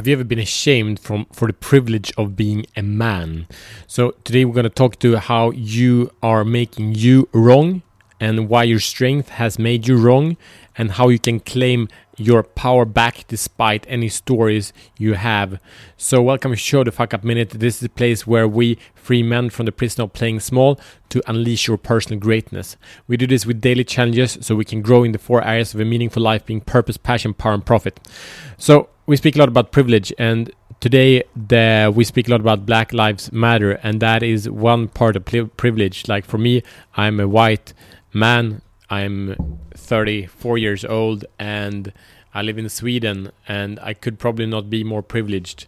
[0.00, 3.46] Have you ever been ashamed from for the privilege of being a man?
[3.86, 7.82] So today we're going to talk to how you are making you wrong
[8.18, 10.38] and why your strength has made you wrong
[10.74, 11.86] and how you can claim
[12.16, 15.60] your power back despite any stories you have.
[15.98, 17.50] So, welcome to Show the Fuck Up Minute.
[17.50, 20.80] This is a place where we free men from the prison of playing small
[21.10, 22.78] to unleash your personal greatness.
[23.06, 25.80] We do this with daily challenges so we can grow in the four areas of
[25.80, 28.00] a meaningful life being purpose, passion, power, and profit.
[28.56, 32.64] So, we speak a lot about privilege and today the, we speak a lot about
[32.64, 35.24] black lives matter and that is one part of
[35.56, 36.62] privilege like for me
[36.96, 37.72] i'm a white
[38.12, 41.92] man i'm 34 years old and
[42.32, 45.66] I live in Sweden and I could probably not be more privileged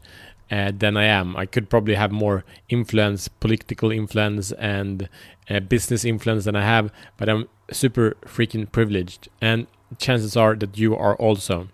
[0.48, 1.36] uh, than I am.
[1.36, 5.08] I could probably have more influence, political influence, and
[5.50, 9.28] uh, business influence than I have, but I'm super freaking privileged.
[9.40, 9.66] And
[9.98, 11.66] chances are that you are also.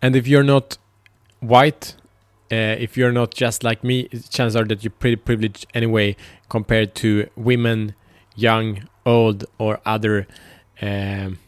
[0.00, 0.78] And if you're not
[1.40, 1.96] white,
[2.52, 6.16] uh, if you're not just like me, chances are that you're pretty privileged anyway
[6.48, 7.94] compared to women,
[8.36, 10.26] young, old, or other.
[10.82, 11.38] Um,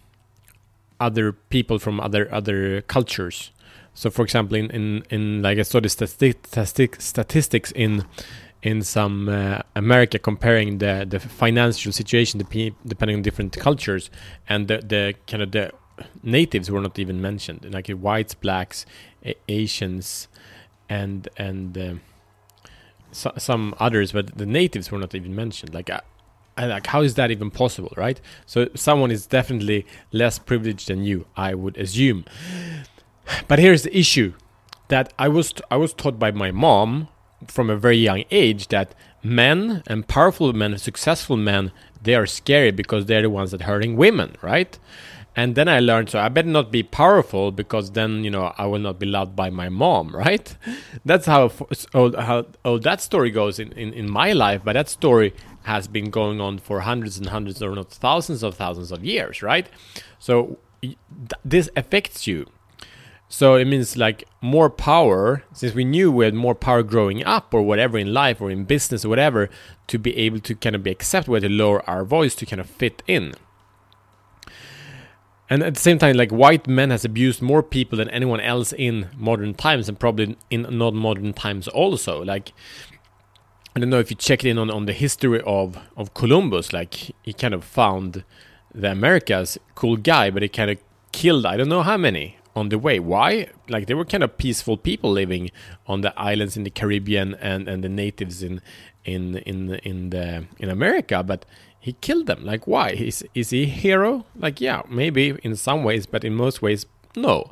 [1.01, 3.53] other people from other other cultures.
[3.95, 8.05] So, for example, in in, in like I saw the statistic, statistics in
[8.63, 12.39] in some uh, America comparing the the financial situation
[12.87, 14.11] depending on different cultures,
[14.49, 15.73] and the the kind of the
[16.23, 18.87] natives were not even mentioned, like whites, blacks,
[19.49, 20.29] Asians,
[20.89, 21.95] and and uh,
[23.13, 25.75] so, some others, but the natives were not even mentioned.
[25.75, 26.01] Like uh,
[26.59, 28.21] like how is that even possible right?
[28.47, 32.25] So someone is definitely less privileged than you i would assume.
[33.49, 34.35] But here's the issue
[34.89, 37.09] that i was t- I was taught by my mom
[37.47, 42.71] from a very young age that men and powerful men successful men they are scary
[42.71, 44.79] because they're the ones that hurting women right
[45.37, 48.65] and then I learned, so I better not be powerful because then, you know, I
[48.65, 50.57] will not be loved by my mom, right?
[51.05, 51.53] That's how
[51.95, 56.09] oh, how that story goes in, in, in my life, but that story has been
[56.09, 59.69] going on for hundreds and hundreds or not thousands of thousands of years, right?
[60.19, 60.97] So th-
[61.45, 62.47] this affects you.
[63.29, 67.53] So it means like more power, since we knew we had more power growing up
[67.53, 69.51] or whatever in life or in business or whatever,
[69.89, 72.61] to be able to kind of be accepted, had to lower our voice to kind
[72.61, 73.35] of fit in.
[75.49, 78.73] And at the same time, like white men has abused more people than anyone else
[78.73, 82.25] in modern times, and probably in non-modern times also.
[82.25, 82.53] Like,
[83.75, 86.73] I don't know if you checked in on, on the history of of Columbus.
[86.73, 88.25] Like, he kind of found
[88.75, 90.79] the Americas, cool guy, but he kind of
[91.13, 92.99] killed I don't know how many on the way.
[92.99, 93.49] Why?
[93.69, 95.51] Like, they were kind of peaceful people living
[95.87, 98.61] on the islands in the Caribbean and and the natives in
[99.05, 101.47] in in in the in America, but
[101.81, 102.45] he killed them.
[102.45, 102.91] Like, why?
[102.91, 104.27] Is is he a hero?
[104.35, 107.51] Like, yeah, maybe in some ways, but in most ways, no.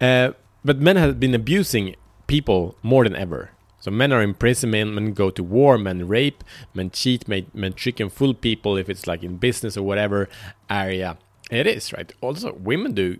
[0.00, 0.32] Uh,
[0.64, 1.94] but men have been abusing
[2.26, 3.50] people more than ever.
[3.78, 6.42] So men are in prison, men, men go to war, men rape,
[6.74, 10.28] men cheat, men, men trick and fool people if it's like in business or whatever
[10.68, 11.18] area
[11.50, 12.12] it is, right?
[12.20, 13.18] Also, women do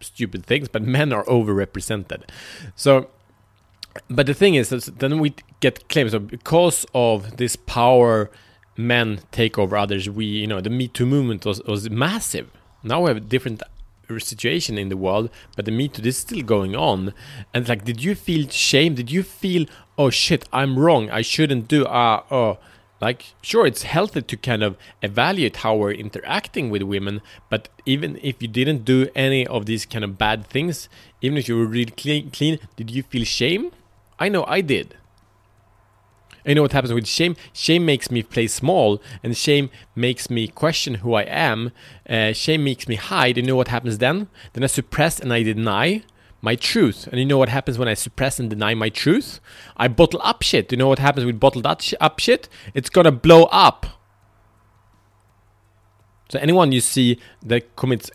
[0.00, 2.24] stupid things, but men are overrepresented.
[2.76, 3.08] So,
[4.10, 8.30] but the thing is, then we get claims of because of this power
[8.78, 10.08] men take over others.
[10.08, 12.50] We, you know, the Me Too movement was, was massive.
[12.82, 13.62] Now we have a different
[14.18, 17.12] situation in the world, but the Me Too is still going on.
[17.52, 18.94] And like, did you feel shame?
[18.94, 19.66] Did you feel,
[19.98, 21.10] oh shit, I'm wrong.
[21.10, 22.58] I shouldn't do, ah, uh, oh.
[23.00, 28.18] Like, sure, it's healthy to kind of evaluate how we're interacting with women, but even
[28.24, 30.88] if you didn't do any of these kind of bad things,
[31.20, 33.70] even if you were really clean, clean did you feel shame?
[34.18, 34.97] I know I did
[36.48, 37.36] you know what happens with shame?
[37.52, 41.72] Shame makes me play small, and shame makes me question who I am.
[42.08, 43.36] Uh, shame makes me hide.
[43.36, 44.28] You know what happens then?
[44.54, 46.02] Then I suppress and I deny
[46.40, 47.06] my truth.
[47.08, 49.40] And you know what happens when I suppress and deny my truth?
[49.76, 50.70] I bottle up shit.
[50.72, 52.48] You know what happens with bottled up shit?
[52.74, 53.86] It's gonna blow up.
[56.30, 58.10] So anyone you see that commits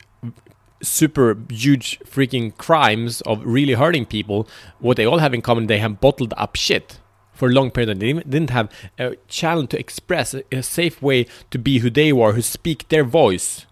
[0.82, 4.48] super huge freaking crimes of really hurting people,
[4.80, 7.00] what they all have in common, they have bottled up shit
[7.34, 8.00] for a long period.
[8.00, 12.14] They didn't have a channel to express a, a safe way to be who they
[12.14, 13.66] were, who speak their voice.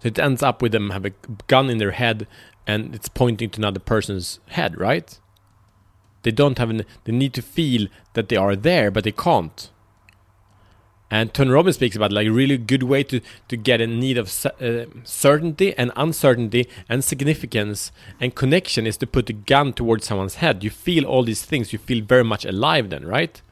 [0.00, 1.12] So it ends up with them have a
[1.46, 2.26] gun in their head
[2.66, 5.18] and it's pointing to another person's head, right?
[6.22, 9.70] They don't have an, they need to feel that they are there, but they can't.
[11.12, 14.16] And Tony Robbins speaks about like a really good way to, to get a need
[14.16, 20.06] of uh, certainty and uncertainty and significance and connection is to put a gun towards
[20.06, 20.64] someone's head.
[20.64, 21.70] You feel all these things.
[21.70, 23.42] You feel very much alive then, right?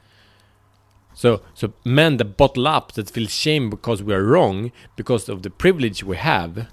[1.12, 5.42] So, so men that bottle up, that feel shame because we are wrong, because of
[5.42, 6.66] the privilege we have,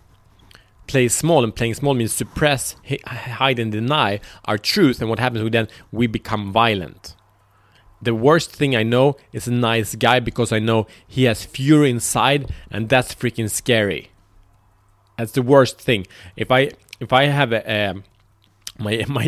[0.87, 5.01] play small, and playing small means suppress, hide, and deny our truth.
[5.01, 7.16] And what happens with then we become violent.
[8.01, 11.89] The worst thing I know is a nice guy because I know he has fury
[11.89, 14.11] inside, and that's freaking scary.
[15.17, 16.05] That's the worst thing.
[16.35, 17.93] If I if I have a, a
[18.77, 19.27] my my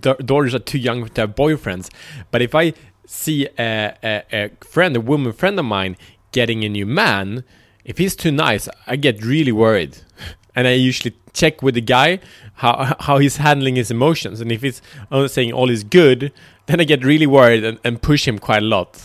[0.00, 1.90] daughters are too young to have boyfriends,
[2.30, 2.72] but if I
[3.06, 5.96] see a, a, a friend, a woman friend of mine,
[6.32, 7.44] getting a new man,
[7.84, 9.98] if he's too nice, I get really worried.
[10.58, 12.18] And I usually check with the guy
[12.54, 14.40] how how he's handling his emotions.
[14.40, 14.82] And if he's
[15.12, 16.32] only saying all is good,
[16.66, 19.00] then I get really worried and, and push him quite a lot.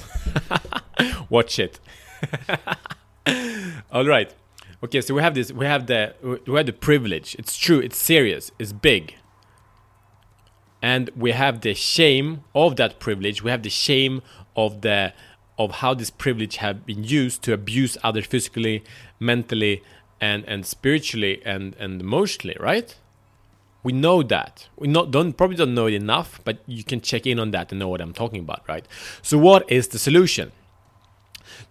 [1.30, 1.80] Watch it.
[3.92, 4.34] all right.
[4.84, 5.52] Okay, so we have this.
[5.52, 6.16] We have the
[6.48, 7.36] we have the privilege.
[7.38, 7.80] It's true.
[7.80, 8.52] It's serious.
[8.58, 9.14] It's big.
[10.82, 13.44] And we have the shame of that privilege.
[13.44, 14.24] We have the shame
[14.56, 15.14] of the
[15.60, 18.84] of how this privilege have been used to abuse others physically,
[19.20, 19.84] mentally,
[20.24, 22.58] and and spiritually and and emotionally.
[22.60, 22.90] Right?
[23.86, 24.70] We know that.
[24.82, 27.72] We not don't probably don't know it enough, but you can check in on that
[27.72, 28.62] and know what I'm talking about.
[28.74, 28.86] Right?
[29.22, 30.52] So what is the solution?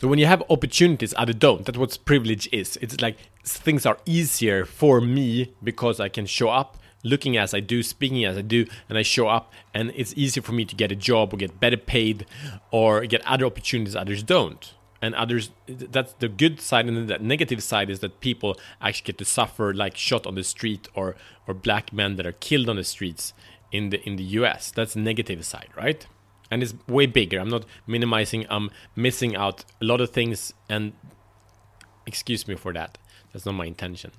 [0.01, 1.65] So when you have opportunities, others don't.
[1.65, 2.79] That's what privilege is.
[2.83, 7.61] It's like things are easier for me because I can show up looking as I
[7.61, 10.77] do, speaking as I do, and I show up, and it's easier for me to
[10.77, 12.27] get a job or get better paid
[12.71, 14.73] or get other opportunities others don't.
[15.03, 19.19] And others, that's the good side, and the negative side is that people actually get
[19.19, 21.17] to suffer, like shot on the street, or
[21.49, 23.35] or black men that are killed on the streets
[23.73, 24.71] in the in the U.S.
[24.71, 26.07] That's the negative side, right?
[26.53, 27.39] and it's way bigger.
[27.39, 28.45] I'm not minimizing.
[28.51, 30.93] I'm missing out a lot of things, and
[32.07, 32.99] excuse me for that.
[33.33, 34.11] That's not my intention.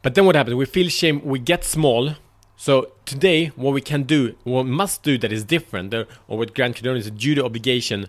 [0.00, 0.56] But then what happens?
[0.56, 1.22] We feel shame.
[1.22, 2.14] We get small.
[2.56, 6.54] So today, what we can do, what we must do that is different, or what
[6.54, 8.06] Grant Cardone is a duty obligation,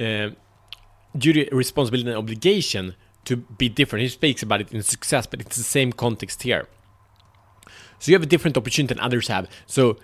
[0.00, 0.30] uh,
[1.16, 2.94] duty, responsibility, and obligation
[3.24, 4.02] to be different.
[4.02, 6.68] He speaks about it in success, but it's the same context here.
[7.98, 9.48] So you have a different opportunity than others have.
[9.66, 9.98] So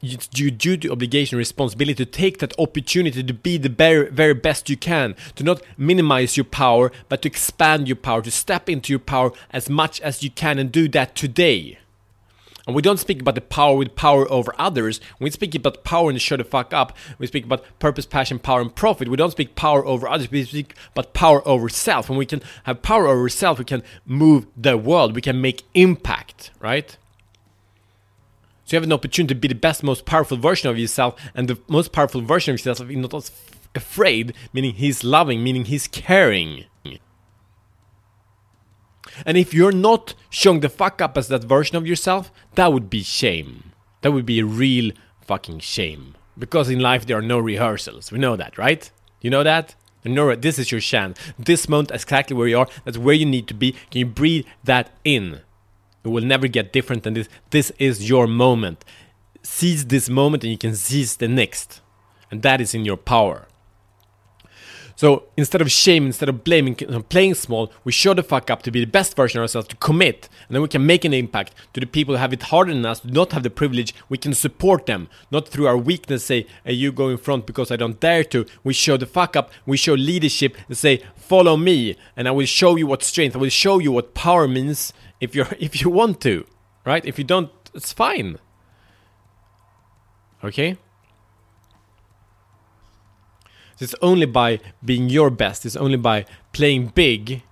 [0.00, 4.68] it's your duty, obligation, responsibility to take that opportunity to be the very, very best
[4.70, 8.92] you can, to not minimize your power, but to expand your power, to step into
[8.92, 11.78] your power as much as you can and do that today.
[12.66, 15.00] And we don't speak about the power with power over others.
[15.18, 18.60] We speak about power and shut the fuck up, we speak about purpose, passion, power,
[18.60, 19.08] and profit.
[19.08, 20.30] We don't speak power over others.
[20.30, 22.08] We speak about power over self.
[22.08, 25.14] When we can have power over self, we can move the world.
[25.14, 26.96] We can make impact, right?
[28.64, 31.48] So you have an opportunity to be the best, most powerful version of yourself, and
[31.48, 33.30] the most powerful version of yourself is not
[33.74, 36.64] afraid, meaning he's loving, meaning he's caring.
[39.24, 42.90] And if you're not showing the fuck up as that version of yourself, that would
[42.90, 43.72] be shame.
[44.02, 46.14] That would be a real fucking shame.
[46.38, 48.10] Because in life there are no rehearsals.
[48.10, 48.90] We know that, right?
[49.20, 49.74] You know that?
[50.04, 51.16] Know this is your chance.
[51.38, 53.72] This moment, exactly where you are, that's where you need to be.
[53.90, 55.40] Can you breathe that in?
[56.04, 57.28] It will never get different than this.
[57.50, 58.84] This is your moment.
[59.44, 61.80] Seize this moment and you can seize the next.
[62.30, 63.46] And that is in your power.
[64.96, 68.70] So instead of shame, instead of blaming, playing small, we show the fuck up to
[68.70, 71.54] be the best version of ourselves, to commit, and then we can make an impact
[71.74, 73.94] to the people who have it harder than us, do not have the privilege.
[74.08, 76.24] We can support them, not through our weakness.
[76.24, 78.46] Say, hey, you go in front because I don't dare to.
[78.64, 79.50] We show the fuck up.
[79.66, 83.36] We show leadership and say, follow me, and I will show you what strength.
[83.36, 86.46] I will show you what power means, if you're if you want to,
[86.84, 87.04] right?
[87.04, 88.38] If you don't, it's fine.
[90.44, 90.76] Okay?
[93.80, 97.42] It's only by being your best, it's only by playing big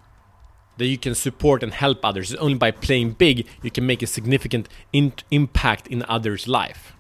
[0.81, 2.33] that you can support and help others.
[2.33, 6.95] It's only by playing big you can make a significant in- impact in others' life.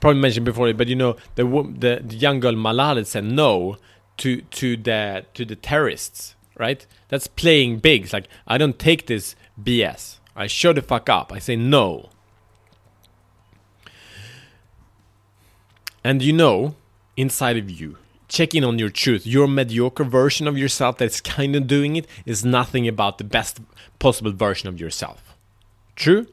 [0.00, 3.78] Probably mentioned before, but you know the the, the young girl Malala said no
[4.18, 6.86] to to the to the terrorists, right?
[7.08, 8.04] That's playing big.
[8.04, 10.18] It's like I don't take this BS.
[10.36, 11.32] I shut the fuck up.
[11.32, 12.10] I say no.
[16.02, 16.76] And you know,
[17.16, 17.96] inside of you,
[18.28, 19.26] check in on your truth.
[19.26, 23.60] Your mediocre version of yourself that's kind of doing it is nothing about the best
[23.98, 25.34] possible version of yourself.
[25.96, 26.26] True?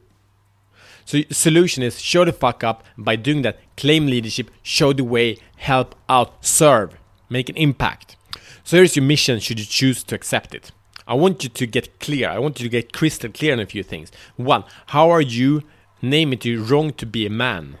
[1.04, 2.84] So solution is show the fuck up.
[2.96, 6.96] By doing that, claim leadership, show the way, help out, serve,
[7.28, 8.16] make an impact.
[8.64, 10.70] So here's your mission should you choose to accept it.
[11.06, 12.28] I want you to get clear.
[12.28, 14.12] I want you to get crystal clear on a few things.
[14.36, 15.62] One, how are you,
[16.00, 17.78] name it, you wrong to be a man?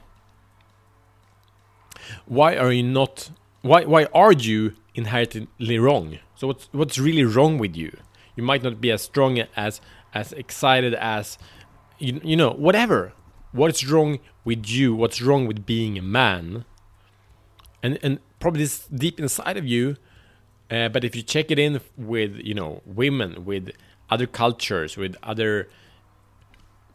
[2.26, 3.30] Why are you not?
[3.62, 6.18] Why why are you inherently wrong?
[6.34, 7.96] So what's what's really wrong with you?
[8.36, 9.80] You might not be as strong as
[10.14, 11.38] as excited as
[11.98, 13.12] you you know whatever.
[13.52, 14.94] What's wrong with you?
[14.94, 16.64] What's wrong with being a man?
[17.82, 19.96] And and probably this deep inside of you
[20.72, 23.72] uh, but if you check it in with you know women with
[24.08, 25.68] other cultures, with other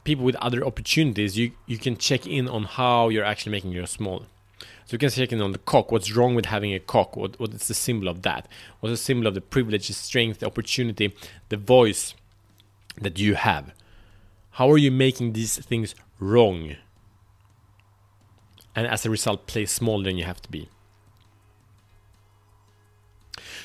[0.03, 3.85] people with other opportunities, you, you can check in on how you're actually making your
[3.85, 4.25] small.
[4.59, 5.91] So you can check in on the cock.
[5.91, 7.15] What's wrong with having a cock?
[7.15, 8.47] What, what is the symbol of that?
[8.79, 11.13] What's the symbol of the privilege, the strength, the opportunity,
[11.49, 12.13] the voice
[13.01, 13.73] that you have?
[14.51, 16.75] How are you making these things wrong?
[18.75, 20.69] And as a result, play smaller than you have to be.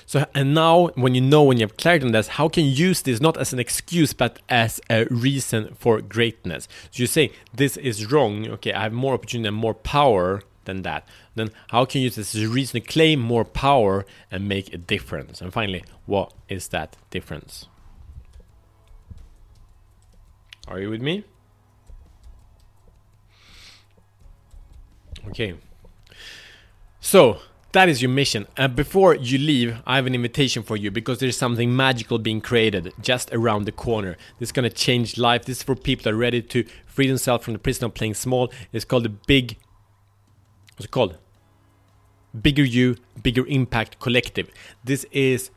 [0.06, 2.70] So, and now when you know, when you have clarity on this, how can you
[2.70, 6.68] use this not as an excuse but as a reason for greatness?
[6.90, 10.82] So you say, this is wrong, okay, I have more opportunity and more power than
[10.82, 11.06] that.
[11.34, 15.40] Then how can you use this reason to claim more power and make a difference?
[15.40, 17.66] And finally, what is that difference?
[20.68, 21.24] Are you with me?
[25.28, 25.54] Okay.
[27.00, 27.40] So,
[27.72, 28.46] that is your mission.
[28.56, 32.42] And before you leave, I have an invitation for you because there's something magical being
[32.42, 34.16] created just around the corner.
[34.38, 35.46] This is going to change life.
[35.46, 38.14] This is for people that are ready to free themselves from the prison of playing
[38.14, 38.52] small.
[38.72, 39.56] It's called the Big.
[40.82, 41.16] What's it called?
[42.42, 44.50] Bigger You, Bigger Impact Collective.
[44.82, 45.52] This is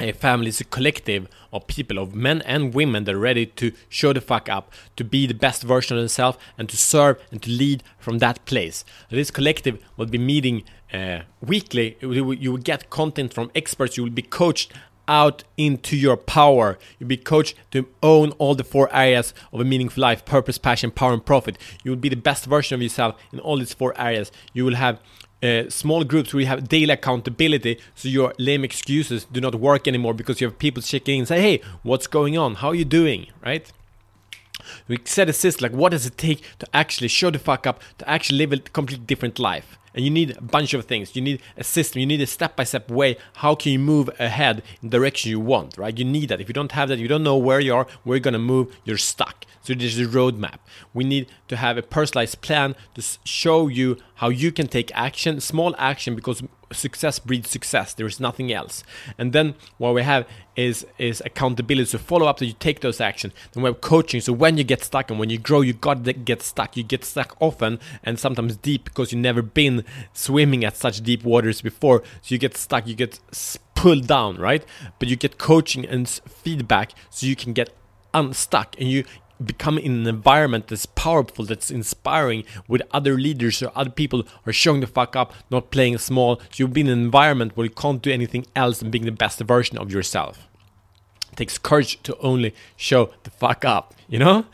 [0.00, 3.70] a family is a collective of people, of men and women that are ready to
[3.88, 7.42] show the fuck up, to be the best version of themselves, and to serve and
[7.42, 8.84] to lead from that place.
[9.08, 11.96] This collective will be meeting uh, weekly.
[12.00, 13.96] You will get content from experts.
[13.96, 14.72] You will be coached
[15.08, 16.78] out into your power.
[16.98, 20.90] You'll be coached to own all the four areas of a meaningful life purpose, passion,
[20.90, 21.58] power, and profit.
[21.82, 24.32] You will be the best version of yourself in all these four areas.
[24.52, 25.00] You will have
[25.42, 29.86] uh, small groups where you have daily accountability so your lame excuses do not work
[29.86, 32.74] anymore because you have people checking in and say hey what's going on how are
[32.74, 33.70] you doing right
[34.88, 37.80] we set a system like what does it take to actually show the fuck up
[37.98, 39.78] to actually live a completely different life?
[39.94, 41.14] And you need a bunch of things.
[41.14, 42.00] You need a system.
[42.00, 45.78] You need a step-by-step way how can you move ahead in the direction you want
[45.78, 45.96] right?
[45.96, 46.40] You need that.
[46.40, 48.74] If you don't have that you don't know where you are where you're to move
[48.84, 49.46] you're stuck.
[49.62, 50.58] So there's a roadmap.
[50.92, 55.40] We need to have a personalized plan to show you how you can take action
[55.40, 56.42] small action because
[56.74, 57.94] success breeds success.
[57.94, 58.84] There is nothing else.
[59.18, 60.26] And then what we have
[60.56, 61.86] is is accountability.
[61.86, 63.32] So follow up that you take those actions.
[63.52, 64.20] Then we have coaching.
[64.20, 66.76] So when you get stuck and when you grow, you got to get stuck.
[66.76, 71.24] You get stuck often and sometimes deep because you've never been swimming at such deep
[71.24, 72.02] waters before.
[72.22, 72.86] So you get stuck.
[72.86, 73.20] You get
[73.74, 74.64] pulled down, right?
[74.98, 77.70] But you get coaching and feedback so you can get
[78.14, 79.04] unstuck and you
[79.42, 84.52] become in an environment that's powerful, that's inspiring, with other leaders or other people are
[84.52, 86.36] showing the fuck up, not playing small.
[86.36, 89.12] So you'll be in an environment where you can't do anything else than being the
[89.12, 90.48] best version of yourself.
[91.32, 94.46] It takes courage to only show the fuck up, you know?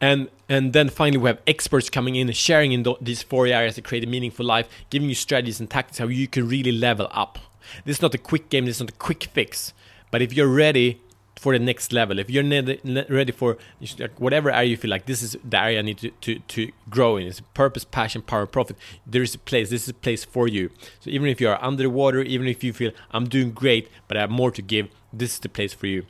[0.00, 3.82] And and then finally we have experts coming in, sharing in these four areas to
[3.82, 7.38] create a meaningful life, giving you strategies and tactics how you can really level up.
[7.84, 9.72] This is not a quick game, this is not a quick fix.
[10.10, 11.00] But if you're ready
[11.40, 12.44] for the next level if you're
[13.08, 13.56] ready for
[14.18, 17.16] whatever area you feel like this is the area i need to, to, to grow
[17.16, 20.46] in it's purpose passion power profit there is a place this is a place for
[20.46, 20.70] you
[21.00, 24.20] so even if you are underwater even if you feel i'm doing great but i
[24.20, 26.04] have more to give this is the place for you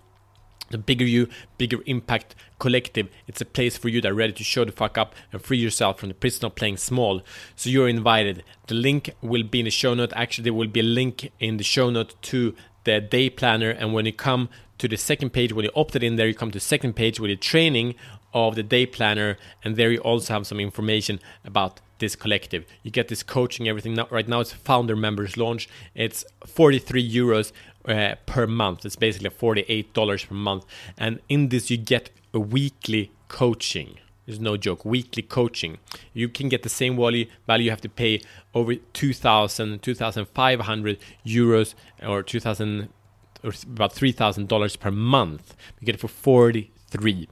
[0.70, 3.08] the bigger you, bigger impact collective.
[3.26, 5.58] It's a place for you that are ready to show the fuck up and free
[5.58, 7.22] yourself from the prison of playing small.
[7.56, 8.44] So you're invited.
[8.68, 10.12] The link will be in the show note.
[10.14, 13.70] Actually, there will be a link in the show note to the day planner.
[13.70, 14.48] And when you come
[14.80, 17.30] to the second page when you opted in there you come to second page with
[17.30, 17.94] the training
[18.32, 22.64] of the day planner and there you also have some information about this collective.
[22.82, 23.94] You get this coaching everything.
[23.94, 25.68] Now right now it's founder members launch.
[25.94, 27.52] It's 43 euros
[27.86, 28.84] uh, per month.
[28.84, 30.64] It's basically 48 dollars per month.
[30.98, 33.98] And in this you get a weekly coaching.
[34.26, 34.84] There's no joke.
[34.84, 35.78] Weekly coaching.
[36.12, 38.20] You can get the same value value you have to pay
[38.54, 42.88] over 2000 2500 euros or 2000
[43.42, 45.54] or about three thousand dollars per month.
[45.80, 47.28] You get it for forty three.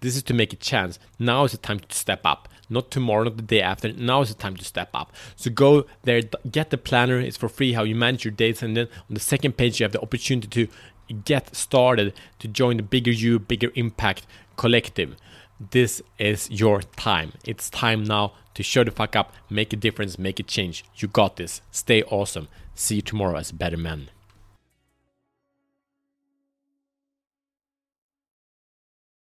[0.00, 0.98] This is to make a chance.
[1.18, 2.48] Now is the time to step up.
[2.70, 3.92] Not tomorrow, not the day after.
[3.92, 5.12] Now is the time to step up.
[5.36, 7.18] So go there, get the planner.
[7.18, 7.72] It's for free.
[7.72, 10.46] How you manage your dates, and then on the second page you have the opportunity
[10.48, 10.72] to
[11.24, 14.26] get started to join the bigger you, bigger impact
[14.56, 15.16] collective.
[15.72, 17.32] This is your time.
[17.44, 20.84] It's time now to show the fuck up, make a difference, make a change.
[20.96, 21.60] You got this.
[21.70, 22.48] Stay awesome.
[22.74, 24.08] See you tomorrow as better men.